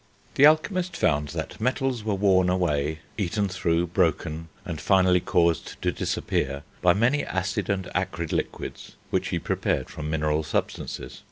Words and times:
The 0.33 0.47
alchemist 0.47 0.97
found 0.97 1.27
that 1.27 1.61
metals 1.61 2.03
were 2.03 2.15
worn 2.15 2.49
away, 2.49 3.01
eaten 3.19 3.47
through, 3.47 3.85
broken, 3.85 4.49
and 4.65 4.81
finally 4.81 5.19
caused 5.19 5.79
to 5.83 5.91
disappear, 5.91 6.63
by 6.81 6.93
many 6.93 7.23
acid 7.23 7.69
and 7.69 7.87
acrid 7.93 8.33
liquids 8.33 8.95
which 9.11 9.27
he 9.27 9.37
prepared 9.37 9.91
from 9.91 10.09
mineral 10.09 10.41
substances. 10.41 11.19